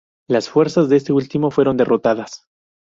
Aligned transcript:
Las 0.27 0.49
fuerzas 0.49 0.89
de 0.89 0.97
este 0.97 1.13
último 1.13 1.51
fueron 1.51 1.77
derrotadas. 1.77 2.47